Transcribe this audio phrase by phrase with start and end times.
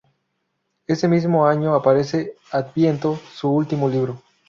[0.87, 4.19] Ese mismo año aparece "Adviento", su último libro.